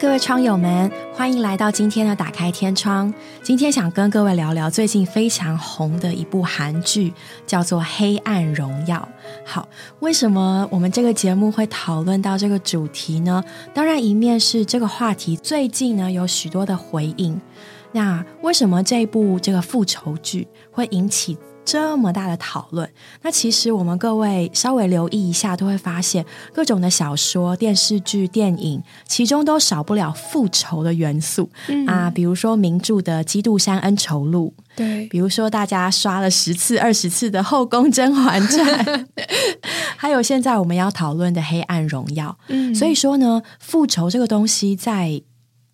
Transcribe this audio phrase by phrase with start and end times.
[0.00, 3.12] 各位窗友们，欢迎来到今天的打开天窗。
[3.42, 7.12] 今天想跟各位聊聊最近非常红的一部韩剧，
[7.44, 8.96] 叫做《黑暗荣耀》。
[9.44, 9.68] 好，
[9.98, 13.42] 为什么我们这个节目会讨论到这个主题呢？
[13.74, 17.40] 当然，一面是这个话题最近呢有许多的回应。
[17.90, 21.36] 那为什么这一部这个复仇剧会引起？
[21.70, 22.90] 这么大的讨论，
[23.20, 31.50] 那其实我们各位稍微留意一下，都会发现各种的小说、电视剧、电影，其中都少不了复仇的元素
[31.86, 32.10] 啊。
[32.10, 38.84] 比如说名著的《基督山恩仇录》，对；比如说大家刷了十次、二十次的《后宫甄嬛传》，
[39.98, 42.30] 还有现在我们要讨论的《黑暗荣耀》。
[42.48, 45.20] 嗯，所以说呢，复仇这个东西，在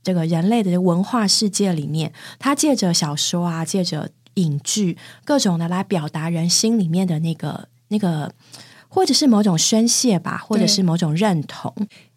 [0.03, 4.11] 这个人类的文化世界里面，它借着小说啊，借着。
[4.35, 8.33] 影剧各种的来表达人心里面的那个那个，
[8.89, 11.73] 或者是某种宣泄吧，或者是某种认同。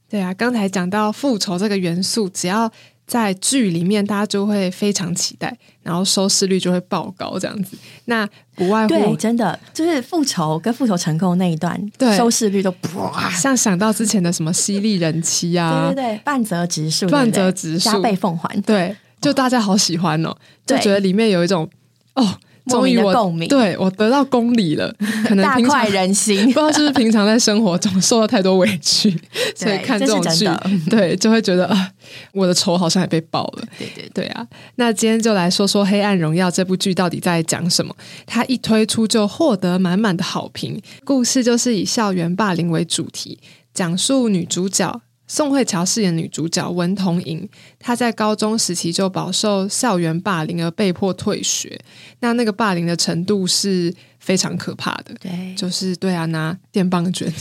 [0.09, 2.71] 对啊，刚才讲到复仇这个元素，只要
[3.05, 7.77] 在剧里面，大家就会非常期待，然后收视率就会爆高，这样子。
[8.05, 20.33] 那不外乎真的就是复仇跟复仇成功那一段，对收视率都哇，像想到之前的什么犀利人妻啊，对对对，半泽直树，半泽直树，加倍奉还，对，就大家好喜欢哦，
[20.65, 21.69] 就觉得里面有一种。
[22.17, 22.37] 哦，
[22.67, 23.13] 终于我
[23.47, 24.93] 对我得到公理了，
[25.25, 26.45] 可能大快人心。
[26.51, 29.09] 不知道是不是平常在生活中受到太多委屈，
[29.55, 30.45] 所以看这种剧，
[30.89, 31.91] 对，就会觉得啊，
[32.33, 33.63] 我的仇好像也被报了。
[33.77, 34.45] 对对对啊！
[34.75, 37.95] 那今天就来说说《黑暗荣耀》这部剧到底在讲什么？
[38.25, 40.81] 它一推出就获得满满的好评。
[41.05, 43.39] 故事就是以校园霸凌为主题，
[43.73, 45.01] 讲述女主角。
[45.27, 47.47] 宋慧乔饰演女主角文童莹，
[47.77, 51.79] 她在高中时期就饱受校园霸凌而被迫退学。
[52.21, 57.31] 那那个霸凌的程度是非常可怕的，对，就是对啊，拿电棒卷，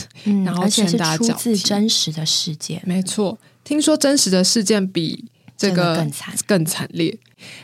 [0.44, 1.56] 然后拳打脚踢。
[1.56, 3.38] 真实的事件，没错。
[3.62, 5.24] 听说真实的事件比
[5.56, 7.16] 这个更惨，更惨烈。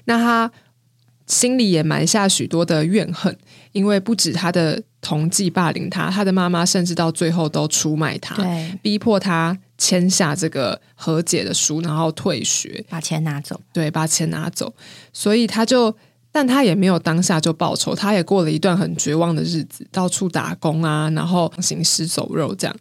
[0.04, 0.50] 那她
[1.26, 3.36] 心里也埋下许多的怨恨，
[3.72, 8.36] 因为不止她的同济霸凌她，她的妈妈甚至到最后都出卖她，
[8.80, 9.58] 逼迫他。
[9.82, 13.60] 签下这个和解的书，然后退学，把钱拿走。
[13.72, 14.72] 对，把钱拿走。
[15.12, 15.92] 所以他就，
[16.30, 22.76] 但他也没有当下就报仇，他也过了一段很绝望的日子，到处打工啊，然后行尸走肉这样。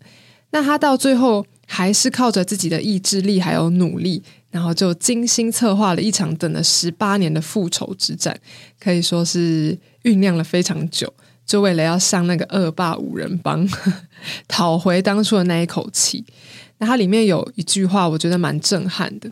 [0.51, 8.39] 那他到最后还是靠着自己的意志力还有努力，然后就精心策划了一场等了十八年的复仇之战，
[8.79, 11.11] 可以说是酝酿了非常久，
[11.47, 13.67] 就为了要向那个恶霸五人帮
[14.47, 16.23] 讨回当初的那一口气。
[16.81, 19.29] 那它里面有一句话，我觉得蛮震撼的，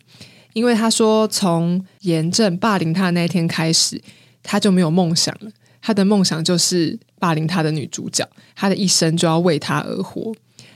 [0.54, 4.00] 因为他说，从严正霸凌他的那一天开始，
[4.44, 5.50] 他就没有梦想了。
[5.82, 8.24] 他的梦想就是霸凌他的女主角，
[8.56, 10.32] 他的一生就要为他而活。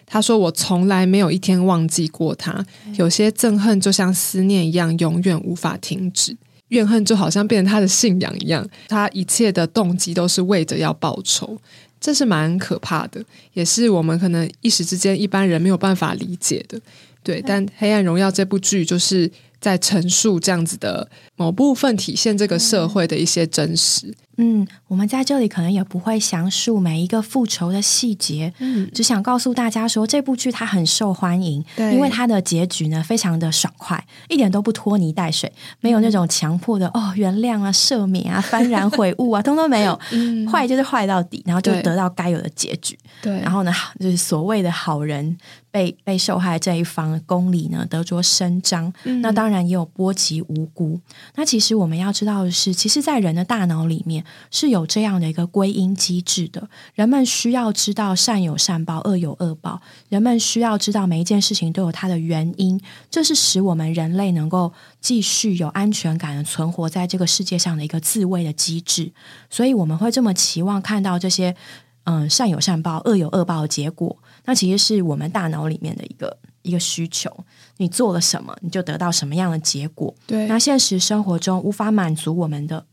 [0.07, 2.65] 他说：“我从来没有一天忘记过他，
[2.97, 6.35] 有些憎恨就像思念一样，永远无法停止。
[6.73, 11.57] 怨恨就好像变成他的信仰一样，他一切的动机都是为着要报仇。”
[12.03, 13.23] 这是蛮可怕的，
[13.53, 16.77] 也是我们可能一时之间一般人没有办法理解的，
[17.23, 17.41] 对。
[17.41, 19.31] 但《黑暗荣耀》这部剧就是
[19.63, 24.13] 在陈述这样子的某部分，体现这个社会的一些真实。
[24.35, 35.49] 嗯，我们在这里可能也不会详述每一个复仇的细节，嗯，只想告诉大家说，这部剧它很受欢迎，对，因为它的结局呢非常的爽快，一点都不拖泥带水，
[35.79, 39.97] 没有那种强迫的哦原谅啊、赦免啊、幡然悔悟啊，通通没有，
[40.51, 45.37] 坏就是坏到底，然后就得到该有的结局，对，然后呢，就是所谓的好人
[45.73, 50.97] 被被受害这一方公理呢得着伸张，那当然也有波及无辜。
[51.35, 54.23] 那其实我们要知道的是，其实，在人的大脑里面。
[54.51, 59.81] 是有这样的一个归因机制的，人们需要知道善有善报，恶有恶报。
[60.09, 62.79] 人们需要知道每一件事情都有它的原因，
[63.09, 64.71] 这是使我们人类能够
[65.01, 69.11] 继续有安全感的存活在这个世界上的一个自卫的机制。
[69.49, 71.55] 所以我们会这么期望看到这些，
[72.03, 74.17] 嗯，善有善报，恶有恶报的结果。
[74.45, 77.31] 那其实是我们大脑里面的一个一个需求。
[77.77, 80.13] 你做了什么，你就得到什么样的结果。
[80.27, 82.85] 对，那现实生活中无法满足我们的。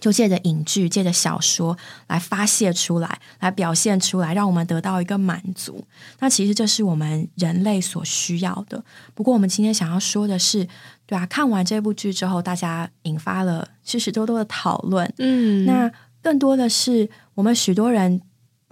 [0.00, 1.78] 就借着影剧、借着小说
[2.08, 5.86] 来发泄出来，来表现出来，让我们得到一个满足。
[6.18, 8.84] 那其实这是我们人类所需要的。
[9.14, 10.68] 不过，我们今天想要说的是，
[11.06, 15.10] 对啊，看完这部剧之后，大家引发了许许多多的讨论。
[15.18, 15.90] 嗯，那
[16.20, 18.20] 更多的是我们许多人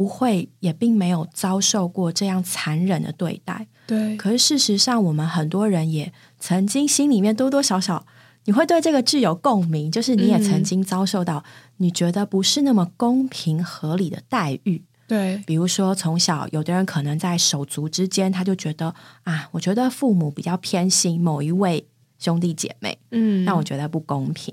[0.03, 3.69] 不会，也并没有遭受过这样残忍的对待。
[3.87, 8.05] 对，可是事实上，我们很多人也曾经心里面多多少少。
[8.47, 11.45] 你会对这个具有共鸣，就是你也曾经遭受到
[11.77, 14.83] 你觉得不是那么公平合理的待遇。
[15.07, 21.87] 对，比如说从小有的人可能在手足之间，他就觉得啊，我觉得父母比较偏心某一位
[22.19, 24.53] 兄弟姐妹，嗯，那我觉得不公平。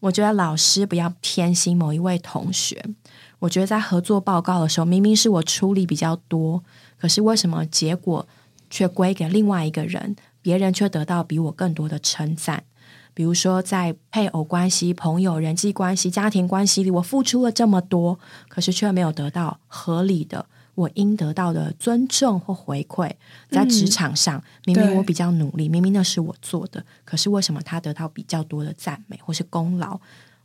[0.00, 2.82] 我觉得老师不要偏心某一位同学。
[3.40, 6.62] 我觉得在合作报告的时候，明明是我出力比较多，
[6.98, 8.28] 可是为什么结果
[8.70, 10.14] 却归给另外一个人？
[10.40, 12.64] 别人却得到比我更多的称赞。
[13.12, 23.10] 比如说，在配偶关系、朋友、人际关系、家庭关系里，我付出了这么多，可是却没有得到合理的我应得到的尊重或回馈。
[23.50, 30.00] 在职场上，明明我比较努力，明明那是我做的，可是为什么他得到比较多的赞美或是功劳？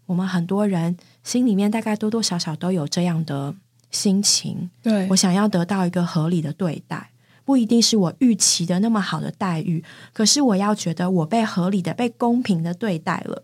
[0.05, 3.53] 我们很多人心里面大概多多少少都有这样的
[3.91, 4.69] 心情。
[4.81, 7.11] 对我想要得到一个合理的对待。
[7.43, 13.43] 不一定是我预期的那么好的待遇，可是我要觉得我被合理的、被公平的对待了，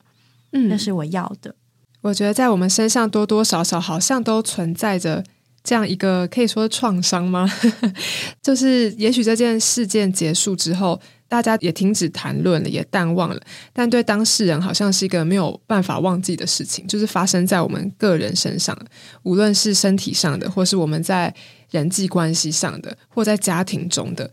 [0.54, 1.54] 嗯，那是我要的。
[2.02, 5.24] 我觉得在我们身上多多少少好像都存在着
[5.64, 7.48] 这样一个可以说创伤吗？
[8.42, 11.00] 就是也许这件事件结束之后。
[11.32, 13.42] 大家也停止谈论了，也淡忘了。
[13.72, 18.78] 但对当事人，好像是一个没有办法忘记的事情，就是发生在我们个人身上，
[19.24, 21.34] 无论是身体上的，或是我们在
[21.70, 24.30] 人际关系上的，或在家庭中的，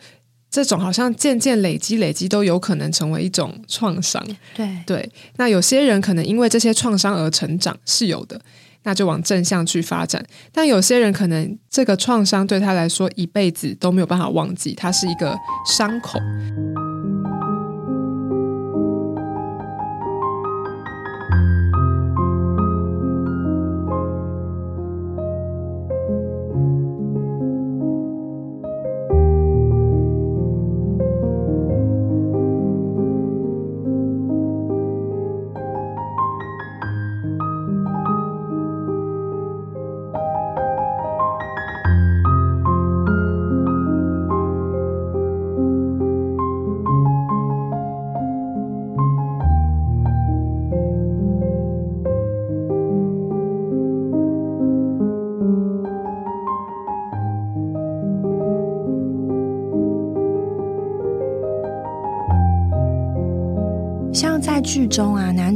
[0.51, 4.21] 这种好像渐渐累积、累积，都有可能成为一种创伤。
[4.57, 8.41] 对对，那有些人可能因为这些创伤而成长，是有的。
[8.83, 15.37] 那就往正向去发展，但有些人可能这个创伤对他来说一辈子都没有办法忘记，它是一个
[15.67, 16.19] 伤口。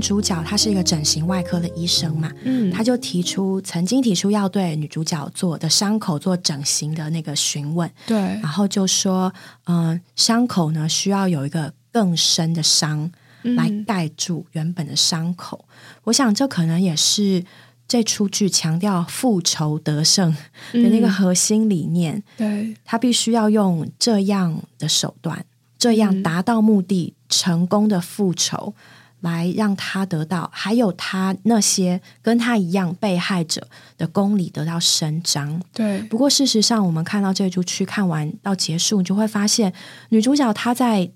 [0.02, 9.32] 主角他是一个整形外科的医生嘛，嗯，他就提出曾经提出要对女主角做的伤口做整形的那个询问，对，然后就说，
[9.66, 13.10] 嗯，伤口呢需要有一个更深的伤
[13.43, 15.64] 来盖住原本的伤口。
[16.04, 17.44] 我想这可能也是
[17.87, 20.32] 这出剧强调复仇得胜
[20.72, 22.76] 的那个核心理念，对。
[22.84, 25.44] 他必须要用这样的手段，
[25.78, 28.75] 这样达到目的，成功的复仇。
[29.23, 33.67] 来让他得到，还有他那些跟他一样被害者
[33.97, 35.61] 的公理得到伸张。
[35.73, 39.73] 对，不过事实上，我们看到这出剧看完到结束，你就会发现
[40.11, 41.11] 女主角她在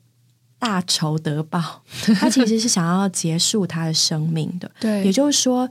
[0.59, 1.83] 大仇得报，
[2.19, 4.71] 她其实是想要结束她的生命的。
[4.79, 5.69] 对，也就是说，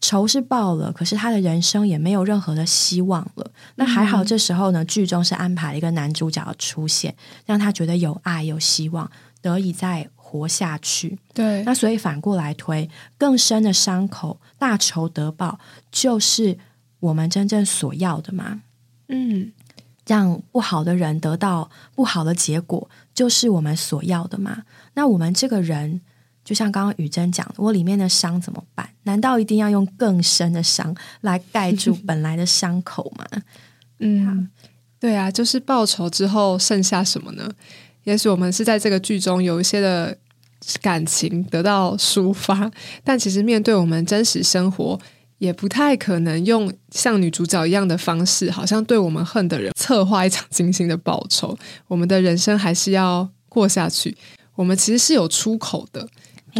[0.00, 3.50] 仇是报了，可是她的人生也没有任何的希望了。
[3.76, 9.10] 那还好，这时候呢，剧中是安排了一个男主角的出现，让他觉得有爱、有希望，
[9.40, 10.10] 得以在。
[10.28, 15.60] 活下去，对，那所以反过来推，更深的伤口，大仇得报，
[15.92, 16.58] 就是
[16.98, 18.62] 我们真正所要的吗？
[19.06, 19.52] 嗯，
[20.04, 24.64] 让不好的人得到不好的结果，就是我们所要的吗？
[24.94, 26.00] 那我们这个人，
[26.44, 28.90] 就像刚刚雨珍讲的，我里面的伤怎么办？
[29.04, 33.24] 难道一定要用更深的伤来盖住本来的伤口吗？
[34.00, 34.50] 嗯，
[34.98, 37.48] 对啊，就是报仇之后剩下什么呢？
[38.06, 40.16] 也许我们是在这个剧中有一些的
[40.80, 42.70] 感情得到抒发，
[43.02, 44.96] 但其实面对我们真实生活，
[45.38, 51.58] 也不太可能用像女主角一样的方式，好像对我们恨的人策划一场精心的报仇。
[51.88, 54.16] 我们的人生还是要过下去，
[54.54, 56.08] 我们其实是有出口的。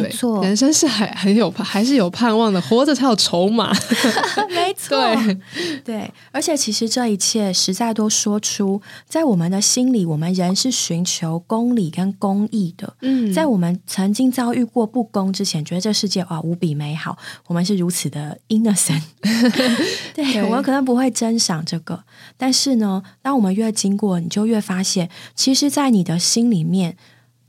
[0.03, 3.73] 没错，人生是还很有还是有盼望的，活着才有筹码。
[4.50, 4.99] 没错，
[5.85, 12.95] 对，而且其实这一切实在都说出，在我们的心里，我们人是寻求公理跟公义的。
[13.00, 19.03] 嗯，在我们曾经遭遇过不公之前，觉得这世界哇无比美好，我们是如此的 innocent。
[20.15, 22.05] 对，我们可能不会珍赏这个，
[22.37, 26.97] 但是呢，当我们越经过，你就越发现，其实，在你的心里面，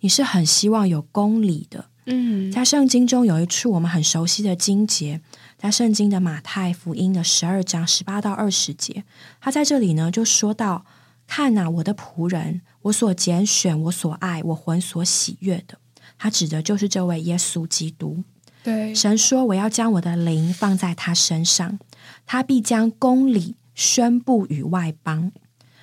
[0.01, 1.86] 你是很希望有公理的。
[2.10, 5.20] 嗯，在圣经中有一处我们很熟悉的经节，
[5.58, 9.04] 在圣经的马太福音的十二章十八到二十节，
[9.42, 10.86] 他在这里呢就说到
[11.28, 15.78] ：“看呐，我的仆人，我所拣选，我所爱，我魂所喜悦的。”
[16.18, 18.24] 他指的就是这位耶稣基督。
[18.64, 21.78] 对，神说：“我要将我的灵放在他身上，
[22.26, 25.32] 他必将公理宣布与外邦。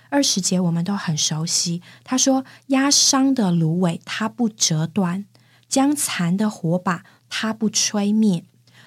[0.08, 5.24] 二十节我们都很熟悉，他说：“压伤的芦苇，它不折断；
[5.68, 8.44] 将残的火把，它不吹灭，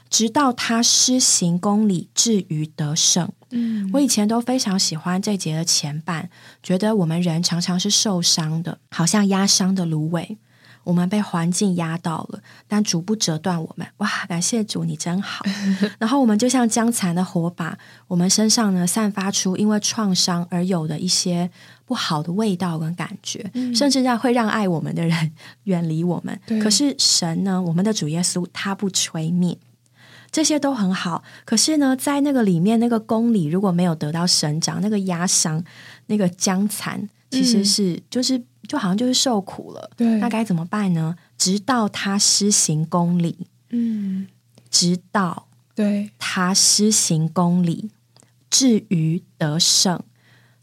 [0.10, 6.30] 直到他施行公理，至于得胜。”嗯，我以前都非常喜欢这节的前半，
[6.62, 10.38] 觉得我们人常常是受伤的，好像压伤的芦苇。
[10.84, 13.86] 我们被环境压到了，但主不折断我们。
[13.98, 15.46] 哇，感谢主，你真好。
[16.00, 21.50] 然后我们就像将残的火把，我们身上呢散发出因为创伤而有的一些
[21.88, 26.40] 不好的味道跟感觉，甚至让会让爱我们的人远离我们。
[26.62, 29.58] 可是神呢，我们的主耶稣他不吹灭，
[30.30, 31.24] 这些都很好。
[31.46, 35.64] 可是呢，在那个里面那个宫里，如果没有得到神长，那个压伤、
[36.06, 38.44] 那个僵残，其实是就是。
[38.68, 41.16] 就好像就是受苦了，对，那该怎么办呢？
[41.38, 44.28] 直到他施行公理，嗯，
[44.70, 47.90] 直到对他施行公理，
[48.50, 50.04] 至于得胜。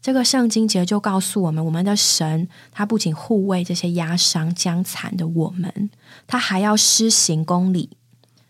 [0.05, 5.89] 这个圣经节就告诉我们，我们的神他不仅护卫这些压伤僵残的我们，
[6.27, 7.89] 他还要施行公理，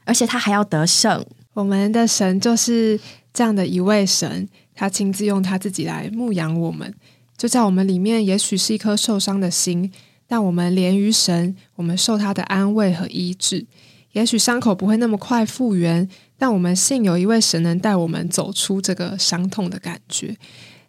[0.04, 1.26] 而且他还要得胜。
[1.54, 3.00] 我们的神就是
[3.34, 6.94] 这样的一位神，他亲自用他自己来牧养我们。
[7.38, 9.90] 就在我们里面，也许是一颗受伤的心，
[10.28, 13.66] 但我们连于神，我们受他的安慰和医治。
[14.12, 20.36] 也许伤口不会那么快复原，但我们信有一位神能带我们走出这个伤痛的感觉。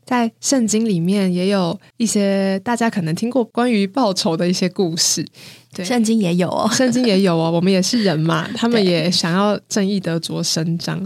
[0.06, 5.26] 在圣经里面也有一些大家可能听过关于报仇的一些故事，
[5.74, 7.50] 对，圣经也有哦，圣经也有哦。
[7.52, 10.98] 我们也是人嘛，他们也想要正义得着伸张，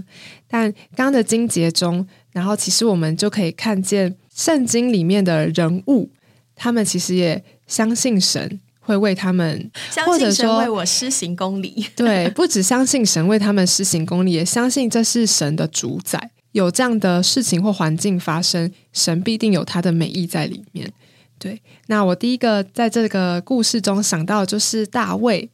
[0.47, 4.15] 但刚刚的经节中，然后其实我们就可以看见。
[4.33, 6.09] 圣经里面的人物，
[6.57, 9.71] 他们其实也相信神会为他们，
[10.07, 11.85] 或者说为我施行公理。
[11.95, 16.31] 对，不只相信神为他们施行公理，也相信这是神的主宰。
[16.53, 20.93] 有这样的事情或环境发生，神必定有他的美意在里面。
[21.39, 25.49] 对，那我第一个在这个故事中想到就是大卫，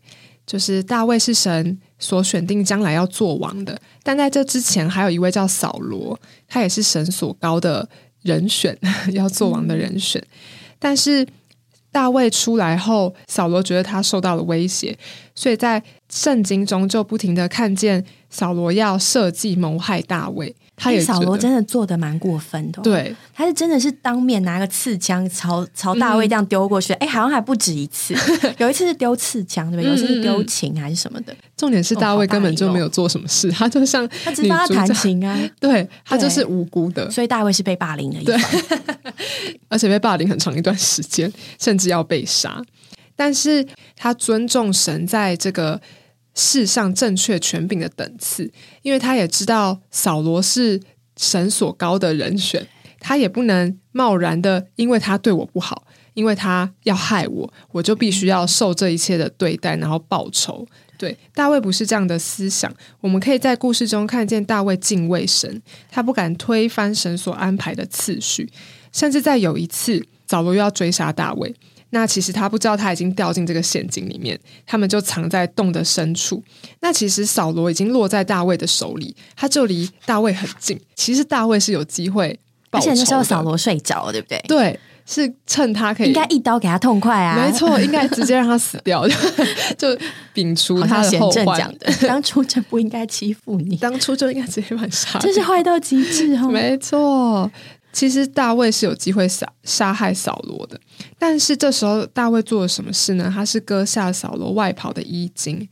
[0.47, 7.89] 就是大卫是神所选定将来要做王的，但在这之前还有一位叫扫罗，他也是神所高的。
[8.23, 8.77] 人选
[9.13, 10.21] 要做王的人选，
[10.81, 11.25] 但是
[11.93, 14.99] 大卫出来后，扫罗觉得他受到了威胁，
[15.33, 20.57] 所以在圣经中就不停的看见扫罗要设计谋害大卫。
[20.77, 28.15] 他也扫罗真的做的蛮过分的，对，他是真的是当面拿个刺枪朝朝大卫这样丢过去，哎，好像还不止一次，
[28.59, 29.89] 有一次是丢刺枪，对不对？
[29.89, 31.35] 有一次是丢琴还是什么的。
[31.57, 38.51] 重点是大卫根本就没有做什么事，他就像他只帮他弹琴啊，对他就是无辜的，所以大卫是被霸凌的一方，
[39.69, 42.63] 而且被霸凌很长一段时间，甚至要被杀。
[43.17, 43.67] 但是
[43.97, 45.81] 他尊重神在这个。
[46.37, 48.53] 世上正确权柄的等次，
[48.83, 50.81] 因为他也知道扫罗是
[51.17, 52.65] 神所高的人选，
[53.01, 60.67] 他也不能贸然的，因为他对我不好，因为他要害我，我就必须要受这一切的对待，然后报仇。
[60.99, 62.71] 对，大卫不是这样的思想。
[63.01, 68.51] 我们可以在故事中看见大卫敬畏神，他不敢推翻神所安排的次序，
[68.93, 71.55] 甚至在有一次，扫罗又要追杀大卫。
[71.99, 76.43] 那其实他不知道他已经掉进这个陷阱里面，他们就藏在洞的深处。
[76.81, 80.79] 那其实扫罗已经落在大卫的手里，他就离大卫很近。
[80.95, 82.39] 其实大卫是有机会，
[82.71, 84.39] 而且那时候扫罗睡着，对不对？
[84.47, 87.43] 对，是趁他可以，应该一刀给他痛快啊！
[87.43, 89.09] 没错，应该直接让他死掉，
[89.79, 89.89] 就
[90.35, 91.75] 摒除他的后患。
[92.07, 96.51] 当初就不应该欺负你，当初就应该直接把杀，这是坏到极致哦！
[96.51, 97.51] 没错。
[97.97, 100.79] 其实大卫是有机会杀杀害扫罗的，
[101.19, 103.33] 但是这时候大卫做了什么事呢？
[103.35, 105.67] 他是割下扫罗外袍的衣襟，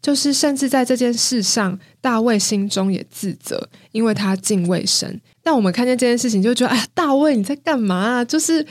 [0.00, 5.20] 就是甚至在这件事上，大卫心中也自责，因为他敬畏神。
[5.42, 8.24] 但我们看见这件事情，就觉得哎呀，大卫你在干嘛？
[8.24, 8.64] 就是。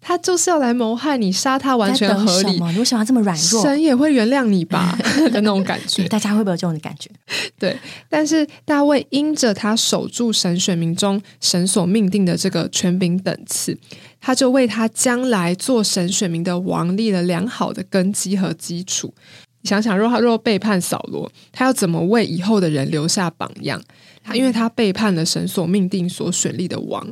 [0.00, 2.52] 他就是要来谋害你，杀他完全合理。
[2.72, 3.62] 你为什么要这么软弱？
[3.62, 4.98] 神也会原谅你吧
[5.30, 6.08] 的 那种感觉。
[6.08, 7.10] 大家会不会有这种感觉？
[7.58, 7.76] 对，
[8.08, 13.78] 但是大卫因着他守住神选民中神所命定的这个权柄等次，
[14.20, 19.12] 他就为他将来做神选民的王立了良好的根基和基础。
[19.60, 23.78] 你想想，若他若背叛扫罗，他要怎么为以后的人留下榜样？
[24.24, 27.06] 他因为他背叛了神所命定所选立的王。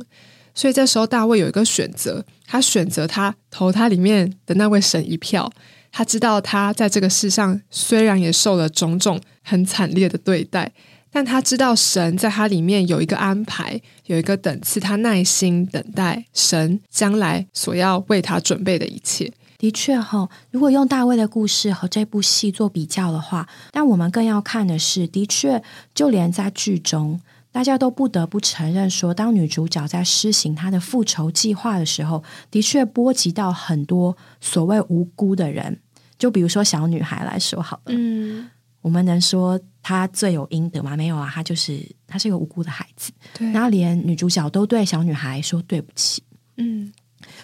[0.59, 5.49] 所以这时候大卫有一个选择，他选择他投他里面的那位神一票。
[5.89, 10.69] 他知道他在这个世上虽然也受了种种很惨烈的对待，
[11.09, 19.31] 但他知道神在他里面有一个安排，有一个等次，他耐心等待神将来所要为他准备的一切。
[19.57, 25.63] 的确哈，如果用大卫的故事和这部戏做比较的话，但我们更要看的是，的确
[25.95, 27.21] 就连在剧中。
[27.51, 35.79] 大家都不得不承认说，当女主角在施行她的复仇计划的时候，的确波及到很多所谓无辜的人。
[36.17, 38.49] 就比如说小女孩来说好了，嗯，
[38.81, 40.95] 我们能说她罪有应得吗？
[40.95, 43.11] 没有啊，她就是她是一个无辜的孩子。
[43.33, 46.21] 对，然后连女主角都对小女孩说对不起。
[46.57, 46.91] 嗯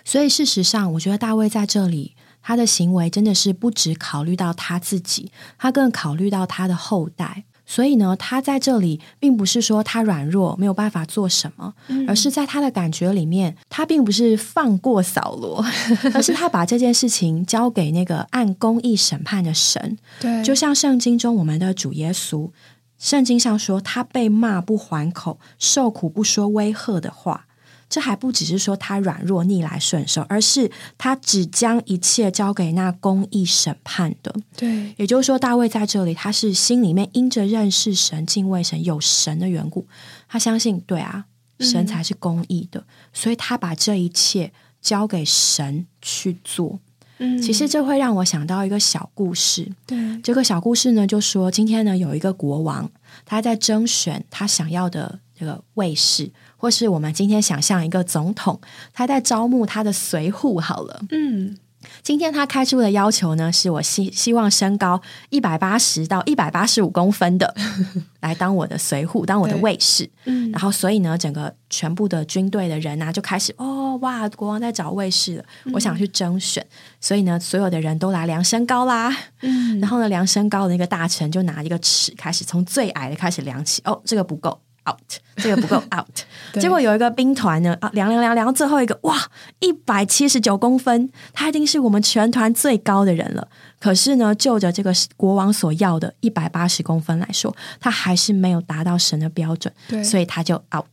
[0.04, 7.46] 所以事实上，我觉得大卫在这里他的行为真的是不只考虑到他自己，他更考虑到他的后代。
[7.66, 11.74] 所以呢，他在这里并不是说他软弱没有办法做什么，
[12.08, 15.66] 而是在他的感觉里面，他并不是放过扫罗，
[16.14, 19.98] 而是他把这件事情交给那个按公义审判的神。
[20.20, 22.52] 对，就像圣经中我们的主耶稣，
[23.00, 27.48] 圣经上说他被骂不还口，受苦不说威吓的话。
[27.88, 34.36] 这还不只是说他软弱逆来顺受，而是他只将一切交给那公义审判的。
[34.58, 39.88] 对，也就是说，大卫在这里，他是心里面因着认识神、敬畏神、有神的缘故，
[40.28, 41.26] 他相信，对啊，
[41.60, 44.52] 神才是公义的，所以他把这一切
[44.82, 46.80] 交给神去做。
[47.20, 49.72] 嗯，其实这会让我想到一个小故事。
[49.86, 52.92] 对，这个小故事呢，就说今天呢有一个国王，
[53.24, 56.30] 他在征选他想要的这个卫士，
[56.66, 58.60] 或是我们今天想象一个总统，
[58.92, 60.60] 他在招募他的随护。
[60.60, 61.56] 好了，嗯
[62.02, 67.54] 今天他开出的要求呢，是我希希望身高一百八十到一百八十五公分的
[68.22, 70.10] 来当我的随护，当我的卫士。
[70.24, 76.66] 嗯然后，所以呢，整个全部的军队的人啊，就开始哦哇，国王在找卫士了，我想去征选。
[77.00, 79.16] 所以呢，所有的人都来量身高啦。
[79.44, 86.20] 嗯然后呢，量身高的那个大臣就拿一个尺开始从最矮的开始量起，哦，这个不够 out，这个不够 out。
[86.54, 89.18] 结果有一个兵团呢，啊，量量量量到最后一个，哇，
[89.60, 93.48] 一百七十九公分，他一定是我们全团最高的人了。
[93.80, 100.86] 可是呢，就着这个国王所要的一百八十公分来说，他还是没有达到神的标准，对，所以他就 out。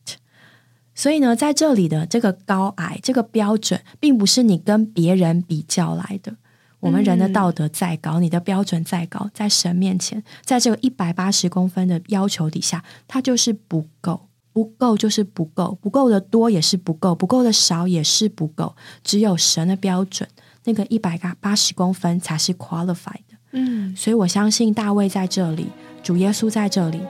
[0.94, 6.34] 所以呢，在这里的这个高矮这个标准，并不是你跟别人比较来的。
[6.82, 18.74] 我们人的道德再高，你的标准再高，在神面前，在这个一百八十公分的要求底下，它就是不够，不够就是不够，不够的多也是不够，不够的少也是不够。
[19.04, 20.28] 只有神的标准，
[20.64, 23.36] 那个一百八十公分才是 qualified 的。
[23.52, 25.68] 嗯所以我相信大卫在这里，
[26.02, 27.00] 主耶稣在这里，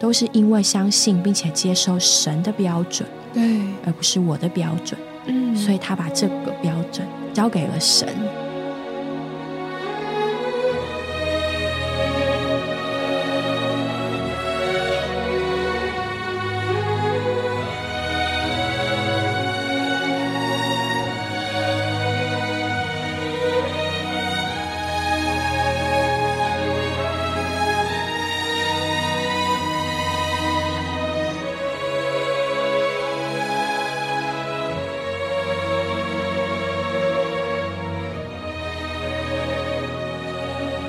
[0.00, 3.42] 都是因为相信并且接受神的标准，对，
[3.84, 8.08] 而不是我的标准，嗯所以他把这个标准交给了神。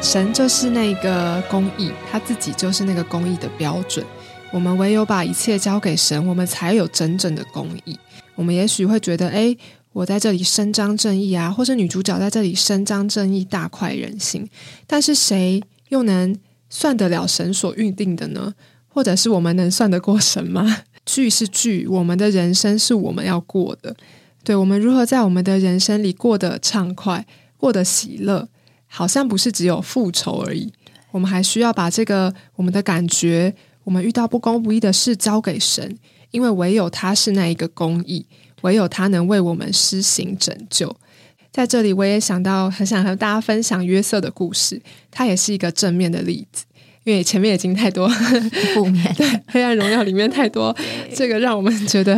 [0.01, 4.03] 神就是那个公义，他自己就是那个公义的标准。
[4.51, 7.99] 我们唯有把一切交给神，我们才有真正的公义。
[8.35, 9.55] 我们也许会觉得，哎，
[9.91, 14.49] 我在这里伸张正义啊，或是女主角在这里伸张正义，大快人心。
[14.87, 16.35] 但是谁又能
[16.69, 18.55] 算得了神所预定的呢？
[18.87, 20.83] 或者是我们能算得过神吗？
[21.05, 23.95] 剧是剧，我们的人生是我们要过的。
[24.43, 28.47] 对我们如何在我们的人生里过得畅快，过得喜乐，
[28.89, 30.73] 好像不是只有复仇而已。
[31.11, 33.53] 我们还需要把这个我们的感觉，
[33.85, 35.97] 我们遇到不公不义的事交给神，
[36.31, 38.25] 因为唯有他是那一个公义，
[38.61, 40.95] 唯有他能为我们施行拯救。
[41.51, 46.65] 在这里，我也想到，很想和大家分享约瑟的故事，他也是一个正面的例子。
[47.05, 48.07] 因为前面已经太多
[48.75, 50.75] 负面 对《黑暗荣耀》里面太多
[51.15, 52.13] 这个让我们觉得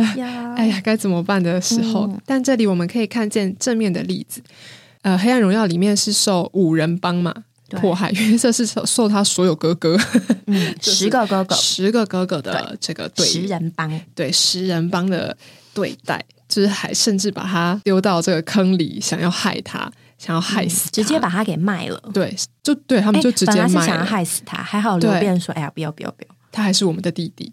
[0.54, 4.42] 哎呀该怎么办的时候，嗯但这里我们可以看见正面的例子。
[5.02, 7.34] 呃，《黑暗荣耀》里面是受五人帮嘛
[7.70, 9.98] 迫害，约瑟是受受他所有哥哥
[10.46, 15.36] 嗯， 十个哥哥，十个哥哥的这个对十人帮，对十人帮的
[15.72, 21.98] 对待，就是还甚至把他丢到这个坑里，想要害他，想要害死他、直接把他给卖了。
[22.12, 24.04] 对，就对他们就直接哎本来是想要。
[24.04, 26.28] 害死他，还好刘对辩说：“哎呀，不要不要不要。
[26.52, 27.50] 他还是我们的弟弟。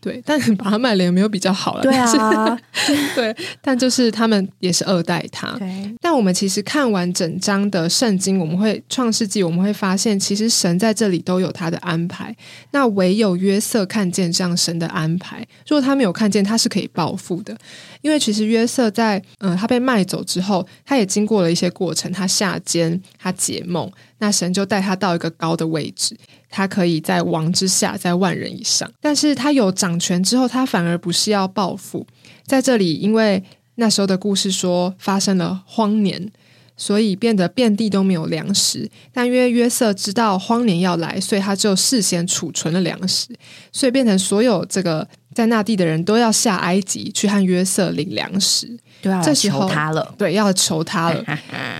[0.00, 1.82] 对对，但是把他卖了也没有比较好”了。
[1.82, 2.58] 对啊，
[3.14, 5.52] 对，但就是他们也是二代他。
[5.58, 12.34] 对，但我们其实看完整章的圣经，我们会创世纪，我们会发现，其实神在这里都有他的安排。
[12.72, 17.56] 那唯有约瑟看见这样神的安排，如果他没有看见，他是可以报复的。
[18.00, 26.16] 因为其实约瑟在嗯、呃他被卖走之后，他也经过了一些过程，他下监，他解梦，那神就带他到一个高的位置。
[26.50, 28.90] 他可以在王之下，在万人以上。
[29.00, 32.06] 但是他有掌权之后，他反而不是要报复。
[32.46, 33.42] 在这里，因为
[33.74, 36.30] 那时候的故事说发生了荒年，
[36.76, 38.90] 所以变得遍地都没有粮食。
[39.12, 43.28] 但因为约瑟知道荒年要来，所以他就事先储存了粮食，
[43.72, 48.76] 所以变成所有这个在那地的人都要下埃及去和约瑟领粮食。
[49.00, 50.14] 对啊这时候求他了。
[50.18, 51.24] 对，要求他了。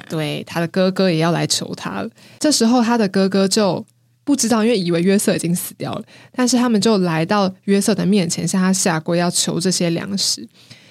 [0.08, 2.08] 对，他的哥哥也要来求他了。
[2.38, 3.84] 这时候，他的哥哥就
[4.28, 6.04] 不知道，因为以为约瑟已经死掉了。
[6.32, 10.46] 但是他们就来到约瑟的面前，向他下跪，要求这些粮食。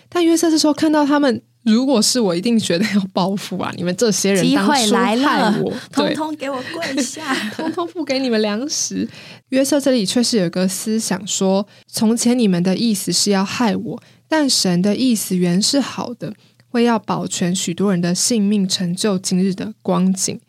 [0.09, 3.71] 但约瑟这时候看到他们，如果是我，一定觉得要报复啊！
[3.77, 5.15] 你们这些人机当初害
[5.61, 7.31] 我， 通，通给我跪下！
[7.55, 9.07] 通通不给你们粮食。
[9.49, 16.33] 约瑟这里却是有个思想说：从前你们的意思是要害我，但神的意思原是好的，
[16.71, 20.39] 为要保全许多人的性命，成就今日的光景。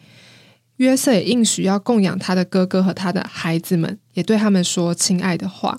[0.79, 5.79] 约瑟也应许要供养他的哥哥和他的孩子们，也对他们说亲爱的话。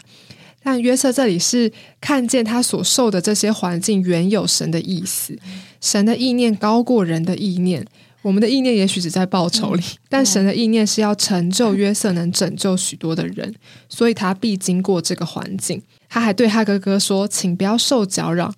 [0.62, 5.38] 但约瑟这里是看见他所受的这些环境原有神的意思，
[5.82, 7.86] 神的意念高过人的意念。
[8.22, 13.56] 我们的意念也许只在报酬里，但神的意念是要成就约瑟能拯救许多的人，
[13.88, 15.82] 所以他必经过这个环境。
[16.10, 18.54] 他还对他哥哥说：“请不要受搅扰，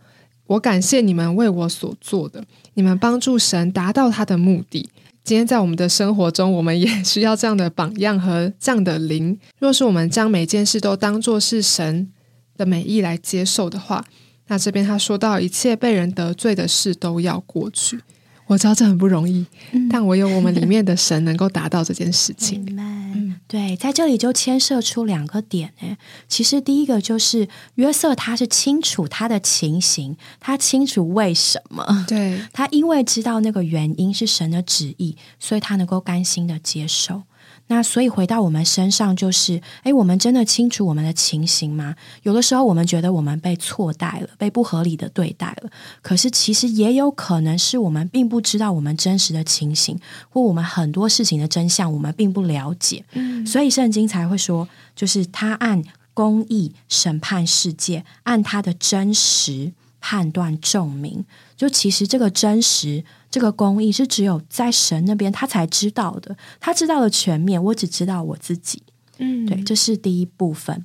[0.47, 4.89] 我感谢你们为我所做的，你们帮助神达到他的目的。”
[5.23, 9.39] 今天在我们的生活中，我们也需要这样的榜样和这样的灵。
[9.59, 12.09] 若是我们将每件事都当作是神
[12.57, 14.03] 的美意来接受的话，
[14.47, 18.01] 那这边他说到，一切被人得罪的事都要过去。
[18.47, 19.45] 我知道这很不容易，
[19.89, 22.65] 但唯有我们里面的神能够达到这件事情。
[23.51, 25.97] 对，在这里就牵涉出两个点诶。
[26.29, 37.23] 其实第一个就是约瑟他是清楚他的情形，他清楚为什么，对，他因为知道那个原因是神的旨意，所以他能够甘心的接受。
[37.71, 41.95] 那所以回到我们身上，就是，诶，我们真的清楚我们的情形吗？
[42.23, 45.69] 有的时候我们觉得我们被错待了，被不合理的对待了，
[46.01, 49.97] 可是其实也有可能是我们并不知道我们真实的情形，
[50.29, 53.05] 或我们很多事情的真相，我们并不了解。
[53.13, 55.81] 嗯，所以圣经才会说，就是他按
[56.13, 61.23] 公义审判世界，按他的真实判断众民。
[61.61, 68.81] 就其实这个真实、这个公义是只有在神那边他才知道的，他知道的全面，我只知道我自己。
[69.19, 70.83] 嗯对，这是第一部分。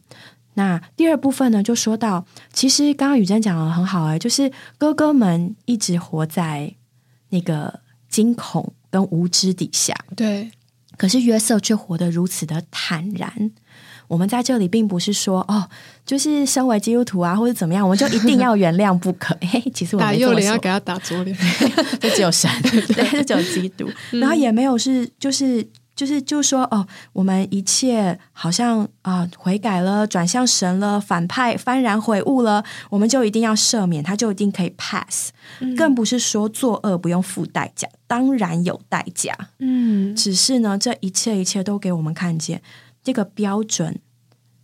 [0.52, 6.74] 那第二部分呢，就说到，其实刚刚雨珍讲的很好哎、就是哥哥们一直活在
[7.30, 10.50] 那个惊恐跟无知底下，对，
[10.98, 13.50] 可是约瑟却活得如此的坦然。
[14.08, 15.68] 我们在这里并不是说哦，
[16.04, 19.36] 就是身为基督徒啊，或者怎么样，我们就一定要原谅不可。
[19.42, 21.36] 嘿，其实我打右脸要给他打左脸。
[22.00, 25.66] 就只有神， 对，就只有基督，然后也没有是就是。
[25.96, 35.30] 就是就说哦，我们一切好像啊、悔改了，转向神了，反派幡然悔悟了，我们就一定要赦免，他就一定可以 pass，、
[35.74, 39.34] 更不是说作恶不用付代价，当然有代价。
[39.58, 42.60] 嗯，只是呢，这一切一切都给我们看见，
[43.06, 44.00] 这个标准，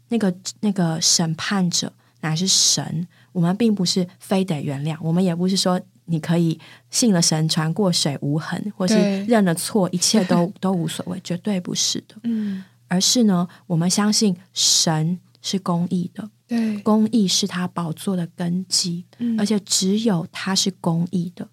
[0.08, 3.06] 那个那个审判者乃是神。
[3.30, 6.58] 我们并不是非得原谅，我们也不是说你可以
[6.90, 9.24] 信了神船过水无痕，或是对。
[9.26, 12.16] 认了错，一切都都无所谓，绝对不是的。
[12.24, 19.38] 嗯，而是呢，我们相信神是公义的，对，公义是他宝座的根基，嗯。
[19.38, 21.48] 而且只有他是公义的，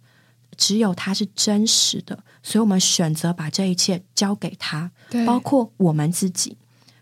[0.57, 4.91] 只有他是真实的，所以我们选择把这一切交给他，
[5.27, 6.57] 包括我们自己，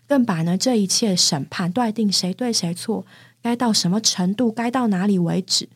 [0.08, 3.04] 更把呢这一切审判断定谁对谁错，
[3.42, 5.68] 该到什么程度，该到哪里为止，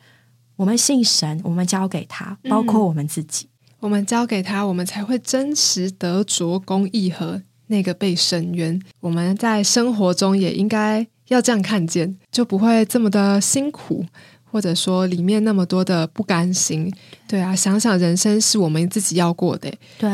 [0.55, 3.47] 我们信神，我们交给他，包括我们自己。
[3.79, 8.81] 我们交给他，我们才会真实得着公义和那个被伸冤。
[9.01, 14.05] 我们在生活中也应该要这样看见，就不会这么的辛苦，
[14.43, 16.89] 或者说里面那么多的不甘心。
[17.27, 20.09] 对啊，想想人生是我们自己要过的，对，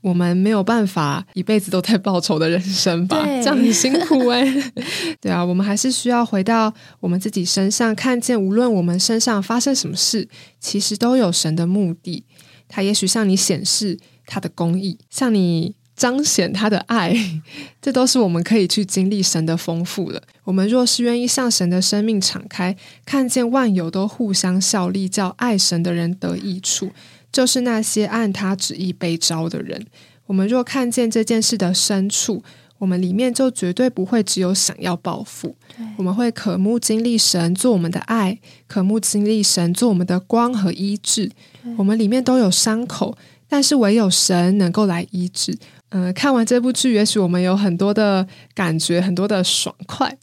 [0.00, 3.22] 我们没有办法一辈子都在报仇的人生吧？
[3.24, 4.44] 这样很辛苦哎、
[5.20, 12.24] 对啊，我们还是需要回到我们自己身上，看见无论我们身上发生什么事，其实都有神的目的。
[12.68, 17.14] 他也许向你显示他的公义，向你彰显他的爱，
[17.82, 20.22] 这都是我们可以去经历神的丰富了。
[20.44, 26.90] 我们若是愿意向神的生命敞开，看见万有都互相效力，叫爱神的人得益处，
[27.32, 29.86] 就是那些按他旨意被招的人。
[30.26, 32.42] 我们若看见这件事的深处，
[32.78, 35.54] 我们里面就绝对不会只有想要报复，
[35.98, 41.30] 我们会渴慕经历神做我们的爱，渴慕经历神做我们的光和医治。
[41.76, 45.56] 我们里面都有伤口，但是唯有神能够来医治。
[45.90, 50.16] 嗯，看完这部剧，也许我们有很多的感觉，很多的爽快，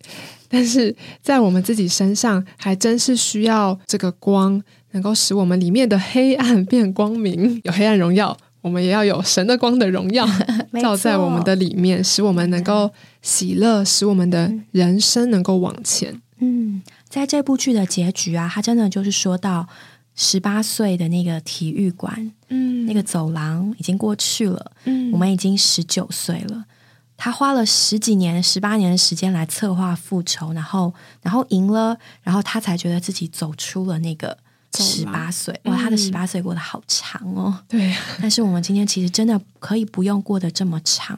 [0.47, 4.63] 但是在我们自己身上，还真是需要这个光，
[4.97, 7.61] 能够使我们里面的黑暗变光明。
[7.63, 10.27] 有黑暗荣耀，我们也要有神的光的荣耀
[10.81, 16.19] 照在我们的里面，使我们能够喜乐，使我们的人生能够往前。
[16.39, 19.67] 嗯，在这部剧的结局啊，他真的就是说到。
[20.19, 26.65] 十八岁的那个体育馆，嗯，那个走廊已经过去了，嗯，我们已经十九岁了。
[27.15, 34.35] 他花了十几年、十八年的时间来策划复仇，然后，然后赢了，然后他才觉得自己走出了那个
[34.83, 35.59] 十八岁。
[35.63, 37.57] 哇，他的十八岁过得好长哦。
[37.67, 41.17] 对，但是我们今天其实真的可以不用过得这么长。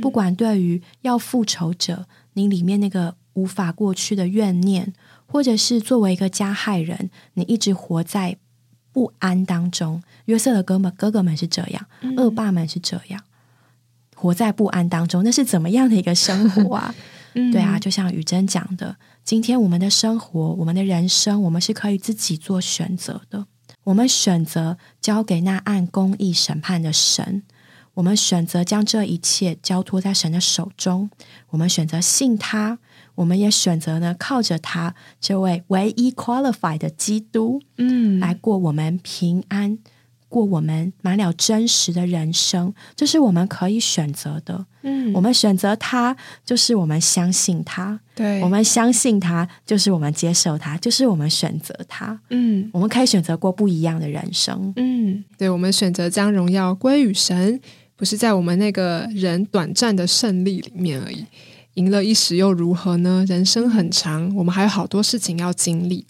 [0.00, 4.92] 不管对于要复仇者，你里面那个无法过去的怨念。
[5.26, 8.36] 或者是作为一个加害人，你一直活在
[8.92, 10.00] 不安当中。
[10.26, 11.86] 约瑟的哥们哥哥们是这样，
[12.16, 13.20] 恶霸们是这样，
[14.14, 16.94] 活在不安当中，那是怎么样的一个生活啊？
[17.34, 23.46] 对啊，就像雨珍讲的，今天我们的生活，我们的人生，我们是可以自己做选择的。
[23.84, 27.42] 我们选择交给那按公义审判的神，
[27.94, 31.10] 我们选择将这一切交托在神的手中，
[31.50, 32.78] 我们选择信他。
[33.16, 39.78] 我们也选择呢，靠着他这位唯一 qualified 的基督，嗯，来过我们平安，
[40.34, 44.66] 过我们满了真实的人生，这是我们可以选择的。
[44.82, 52.18] 嗯，我们选择他，就是我们相信他；对，我们相信他，就是我们接受他，就是我们选择他。
[52.30, 54.72] 嗯，我们可以选择过不一样的人生。
[54.74, 57.60] 嗯，对，我们选择将荣耀归于神，
[57.94, 61.24] 不是在我们那个人短暂的胜利里面而已。
[61.74, 63.24] 赢了一时又如何呢？
[63.28, 66.04] 人生很长，我们还有好多事情要经历。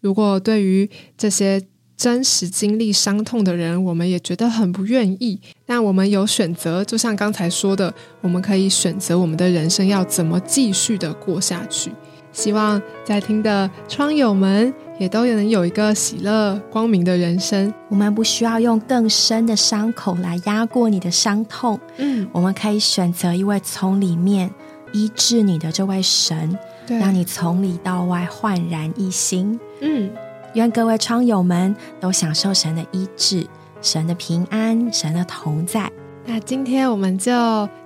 [0.00, 1.60] 如果对于这些
[2.00, 6.82] 真实经历伤痛的人，我们也觉得很不愿意，但我们有选择。
[6.82, 11.92] 就像刚才说的，我们可以选择我们的人生要怎么继续的过下去。
[12.32, 17.70] 希望在听的窗友们也都能有一个喜乐光明的人生。
[17.90, 21.78] 我们不需要用更深的伤口来压过你的伤痛。
[21.98, 24.50] 嗯，我们可以选择一位从里面。
[24.92, 26.58] 医治你的这位神，
[26.88, 29.60] 让你从里到外焕然一新。
[29.80, 30.10] 嗯，
[30.54, 33.46] 愿各位窗友们都享受神的医治、
[33.80, 35.90] 神的平安、神的同在。
[36.26, 37.32] 那今天我们就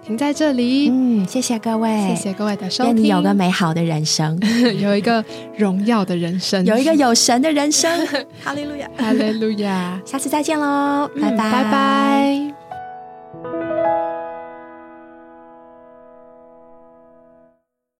[0.05, 0.91] 停在这里。
[0.91, 2.95] 嗯，谢谢各位，谢谢各位的收听。
[2.95, 4.39] 愿你有个美好的人生，
[4.81, 5.25] 有一个
[5.57, 7.91] 荣耀的人生，有一个有神的人生。
[8.43, 10.01] 哈利路亚，哈利路亚。
[10.05, 12.64] 下次再见喽，拜拜，拜拜。